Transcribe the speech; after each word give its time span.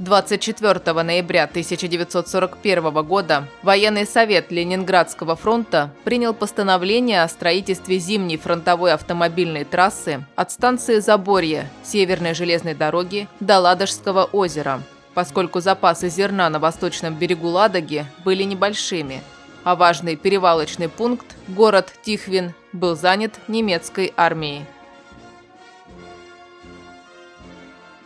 24 0.00 1.02
ноября 1.02 1.44
1941 1.44 3.04
года 3.04 3.46
Военный 3.62 4.06
совет 4.06 4.50
Ленинградского 4.50 5.36
фронта 5.36 5.90
принял 6.04 6.32
постановление 6.32 7.22
о 7.22 7.28
строительстве 7.28 7.98
зимней 7.98 8.38
фронтовой 8.38 8.94
автомобильной 8.94 9.64
трассы 9.64 10.24
от 10.36 10.52
станции 10.52 11.00
Заборье 11.00 11.68
Северной 11.84 12.32
железной 12.32 12.72
дороги 12.72 13.28
до 13.40 13.60
Ладожского 13.60 14.24
озера, 14.24 14.80
поскольку 15.12 15.60
запасы 15.60 16.08
зерна 16.08 16.48
на 16.48 16.58
восточном 16.58 17.14
берегу 17.16 17.48
Ладоги 17.48 18.06
были 18.24 18.44
небольшими, 18.44 19.20
а 19.64 19.76
важный 19.76 20.16
перевалочный 20.16 20.88
пункт, 20.88 21.26
город 21.46 21.92
Тихвин, 22.02 22.54
был 22.72 22.96
занят 22.96 23.34
немецкой 23.48 24.14
армией. 24.16 24.64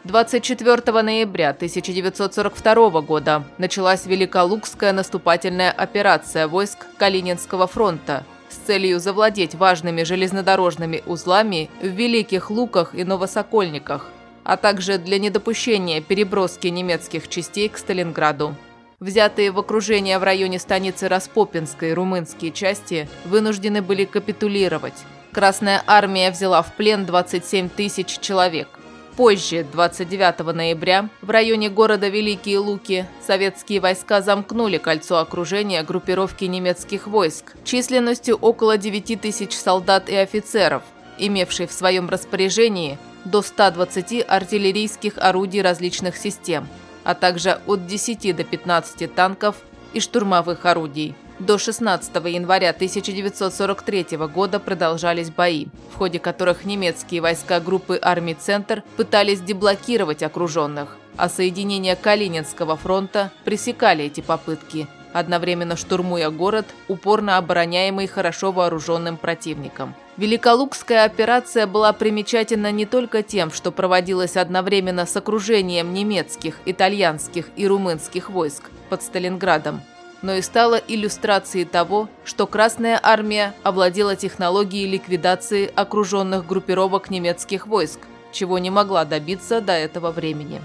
24 0.04 1.00
ноября 1.00 1.50
1942 1.50 3.00
года 3.00 3.42
началась 3.56 4.04
Великолукская 4.04 4.92
наступательная 4.92 5.70
операция 5.70 6.46
войск 6.46 6.86
Калининского 6.98 7.66
фронта 7.66 8.26
с 8.50 8.56
целью 8.66 9.00
завладеть 9.00 9.54
важными 9.54 10.02
железнодорожными 10.02 11.02
узлами 11.06 11.70
в 11.80 11.86
Великих 11.86 12.50
Луках 12.50 12.94
и 12.94 13.02
Новосокольниках, 13.02 14.10
а 14.44 14.58
также 14.58 14.98
для 14.98 15.18
недопущения 15.18 16.02
переброски 16.02 16.66
немецких 16.66 17.26
частей 17.28 17.70
к 17.70 17.78
Сталинграду. 17.78 18.54
Взятые 19.00 19.52
в 19.52 19.58
окружение 19.58 20.18
в 20.18 20.22
районе 20.22 20.58
станицы 20.58 21.08
Распопинской 21.08 21.94
румынские 21.94 22.52
части 22.52 23.08
вынуждены 23.24 23.80
были 23.80 24.04
капитулировать. 24.04 24.94
Красная 25.32 25.82
армия 25.86 26.30
взяла 26.30 26.60
в 26.60 26.74
плен 26.74 27.06
27 27.06 27.70
тысяч 27.70 28.18
человек– 28.18 28.68
Позже, 29.16 29.64
29 29.70 30.40
ноября, 30.52 31.08
в 31.22 31.30
районе 31.30 31.70
города 31.70 32.08
Великие 32.08 32.58
Луки, 32.58 33.06
советские 33.24 33.78
войска 33.78 34.20
замкнули 34.20 34.78
кольцо 34.78 35.18
окружения 35.18 35.84
группировки 35.84 36.46
немецких 36.46 37.06
войск 37.06 37.54
численностью 37.62 38.34
около 38.34 38.76
9 38.76 39.20
тысяч 39.20 39.52
солдат 39.52 40.08
и 40.08 40.16
офицеров, 40.16 40.82
имевшей 41.16 41.68
в 41.68 41.72
своем 41.72 42.08
распоряжении 42.08 42.98
до 43.24 43.42
120 43.42 44.24
артиллерийских 44.26 45.12
орудий 45.18 45.62
различных 45.62 46.16
систем, 46.16 46.66
а 47.04 47.14
также 47.14 47.60
от 47.66 47.86
10 47.86 48.34
до 48.34 48.42
15 48.42 49.14
танков 49.14 49.54
и 49.92 50.00
штурмовых 50.00 50.66
орудий. 50.66 51.14
До 51.40 51.58
16 51.58 52.14
января 52.26 52.70
1943 52.70 54.16
года 54.32 54.60
продолжались 54.60 55.30
бои, 55.30 55.66
в 55.92 55.98
ходе 55.98 56.20
которых 56.20 56.64
немецкие 56.64 57.20
войска 57.20 57.58
группы 57.58 57.98
армий 58.00 58.34
«Центр» 58.34 58.84
пытались 58.96 59.40
деблокировать 59.40 60.22
окруженных, 60.22 60.96
а 61.16 61.28
соединения 61.28 61.96
Калининского 61.96 62.76
фронта 62.76 63.32
пресекали 63.44 64.04
эти 64.04 64.20
попытки, 64.20 64.86
одновременно 65.12 65.76
штурмуя 65.76 66.30
город, 66.30 66.66
упорно 66.86 67.36
обороняемый 67.36 68.06
хорошо 68.06 68.52
вооруженным 68.52 69.16
противником. 69.16 69.96
Великолукская 70.16 71.04
операция 71.04 71.66
была 71.66 71.92
примечательна 71.92 72.70
не 72.70 72.86
только 72.86 73.24
тем, 73.24 73.50
что 73.50 73.72
проводилась 73.72 74.36
одновременно 74.36 75.04
с 75.04 75.16
окружением 75.16 75.94
немецких, 75.94 76.60
итальянских 76.64 77.46
и 77.56 77.66
румынских 77.66 78.30
войск 78.30 78.70
под 78.88 79.02
Сталинградом, 79.02 79.82
но 80.24 80.32
и 80.36 80.40
стала 80.40 80.76
иллюстрацией 80.76 81.66
того, 81.66 82.08
что 82.24 82.46
Красная 82.46 82.98
Армия 83.02 83.52
овладела 83.62 84.16
технологией 84.16 84.90
ликвидации 84.90 85.70
окруженных 85.74 86.46
группировок 86.46 87.10
немецких 87.10 87.66
войск, 87.66 88.00
чего 88.32 88.58
не 88.58 88.70
могла 88.70 89.04
добиться 89.04 89.60
до 89.60 89.74
этого 89.74 90.10
времени. 90.12 90.62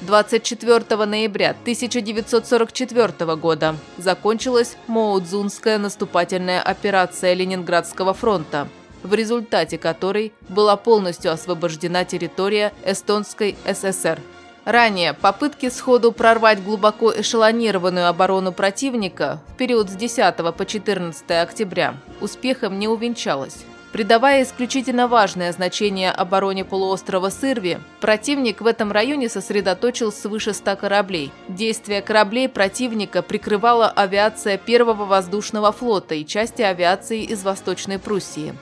24 0.00 1.06
ноября 1.06 1.50
1944 1.50 3.36
года 3.36 3.76
закончилась 3.96 4.76
Моудзунская 4.88 5.78
наступательная 5.78 6.60
операция 6.60 7.34
Ленинградского 7.34 8.12
фронта, 8.12 8.66
в 9.04 9.14
результате 9.14 9.78
которой 9.78 10.32
была 10.48 10.76
полностью 10.76 11.30
освобождена 11.30 12.04
территория 12.04 12.72
Эстонской 12.84 13.54
ССР– 13.64 14.18
Ранее 14.68 15.14
попытки 15.14 15.70
сходу 15.70 16.12
прорвать 16.12 16.62
глубоко 16.62 17.10
эшелонированную 17.10 18.06
оборону 18.06 18.52
противника 18.52 19.40
в 19.48 19.56
период 19.56 19.88
с 19.88 19.94
10 19.94 20.36
по 20.36 20.66
14 20.66 21.30
октября 21.30 21.94
успехом 22.20 22.78
не 22.78 22.86
увенчалось. 22.86 23.64
Придавая 23.92 24.42
исключительно 24.42 25.08
важное 25.08 25.52
значение 25.52 26.10
обороне 26.10 26.66
полуострова 26.66 27.30
Сырви, 27.30 27.80
противник 28.02 28.60
в 28.60 28.66
этом 28.66 28.92
районе 28.92 29.30
сосредоточил 29.30 30.12
свыше 30.12 30.52
100 30.52 30.76
кораблей. 30.76 31.32
Действия 31.48 32.02
кораблей 32.02 32.46
противника 32.50 33.22
прикрывала 33.22 33.88
авиация 33.88 34.58
Первого 34.58 35.06
воздушного 35.06 35.72
флота 35.72 36.14
и 36.14 36.26
части 36.26 36.60
авиации 36.60 37.22
из 37.22 37.42
Восточной 37.42 37.98
Пруссии. 37.98 38.52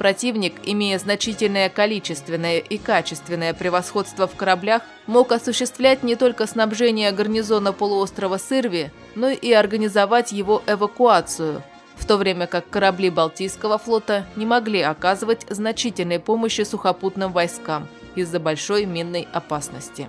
Противник, 0.00 0.54
имея 0.64 0.98
значительное 0.98 1.68
количественное 1.68 2.56
и 2.56 2.78
качественное 2.78 3.52
превосходство 3.52 4.26
в 4.26 4.34
кораблях, 4.34 4.80
мог 5.06 5.30
осуществлять 5.30 6.02
не 6.02 6.16
только 6.16 6.46
снабжение 6.46 7.12
гарнизона 7.12 7.74
полуострова 7.74 8.38
Сырви, 8.38 8.92
но 9.14 9.28
и 9.28 9.52
организовать 9.52 10.32
его 10.32 10.62
эвакуацию, 10.66 11.62
в 11.96 12.06
то 12.06 12.16
время 12.16 12.46
как 12.46 12.70
корабли 12.70 13.10
Балтийского 13.10 13.76
флота 13.76 14.24
не 14.36 14.46
могли 14.46 14.80
оказывать 14.80 15.44
значительной 15.50 16.18
помощи 16.18 16.62
сухопутным 16.62 17.30
войскам 17.30 17.86
из-за 18.14 18.40
большой 18.40 18.86
минной 18.86 19.28
опасности. 19.34 20.08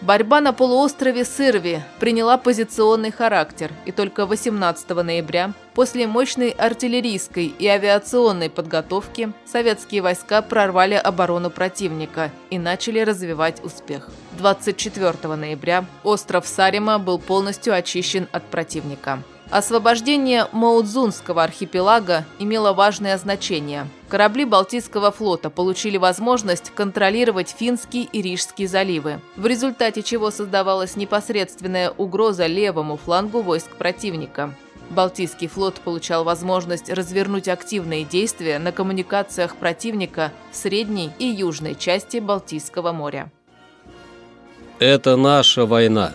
Борьба 0.00 0.40
на 0.40 0.52
полуострове 0.52 1.24
Сырви 1.24 1.82
приняла 1.98 2.38
позиционный 2.38 3.10
характер, 3.10 3.72
и 3.84 3.90
только 3.90 4.26
18 4.26 4.88
ноября, 4.90 5.52
после 5.74 6.06
мощной 6.06 6.50
артиллерийской 6.50 7.46
и 7.46 7.66
авиационной 7.66 8.48
подготовки, 8.48 9.32
советские 9.44 10.02
войска 10.02 10.40
прорвали 10.40 10.94
оборону 10.94 11.50
противника 11.50 12.30
и 12.48 12.60
начали 12.60 13.00
развивать 13.00 13.62
успех. 13.64 14.08
24 14.38 15.34
ноября 15.34 15.84
остров 16.04 16.46
Сарима 16.46 17.00
был 17.00 17.18
полностью 17.18 17.74
очищен 17.74 18.28
от 18.30 18.44
противника. 18.44 19.20
Освобождение 19.50 20.46
Маудзунского 20.52 21.42
архипелага 21.42 22.26
имело 22.38 22.74
важное 22.74 23.16
значение. 23.16 23.86
Корабли 24.10 24.44
Балтийского 24.44 25.10
флота 25.10 25.48
получили 25.48 25.96
возможность 25.96 26.70
контролировать 26.74 27.54
Финский 27.58 28.02
и 28.12 28.20
Рижский 28.20 28.66
заливы, 28.66 29.20
в 29.36 29.46
результате 29.46 30.02
чего 30.02 30.30
создавалась 30.30 30.96
непосредственная 30.96 31.90
угроза 31.90 32.46
левому 32.46 32.98
флангу 32.98 33.40
войск 33.40 33.70
противника. 33.76 34.54
Балтийский 34.90 35.48
флот 35.48 35.76
получал 35.76 36.24
возможность 36.24 36.90
развернуть 36.90 37.48
активные 37.48 38.04
действия 38.04 38.58
на 38.58 38.70
коммуникациях 38.70 39.56
противника 39.56 40.30
в 40.50 40.56
средней 40.56 41.10
и 41.18 41.24
южной 41.26 41.74
части 41.74 42.18
Балтийского 42.18 42.92
моря. 42.92 43.32
Это 44.78 45.16
наша 45.16 45.64
война. 45.64 46.12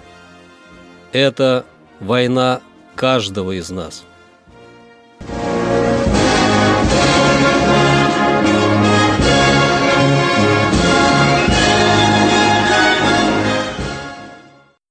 Это 1.12 1.66
война 2.00 2.62
каждого 3.04 3.52
из 3.52 3.70
нас– 3.70 4.06